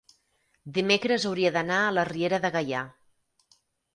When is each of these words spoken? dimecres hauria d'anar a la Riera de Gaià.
dimecres 0.77 1.27
hauria 1.31 1.51
d'anar 1.57 1.77
a 1.89 1.93
la 1.97 2.05
Riera 2.11 2.39
de 2.45 2.53
Gaià. 2.57 2.83